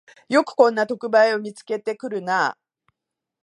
[0.29, 2.57] よくこんな特売を見つけてくるなあ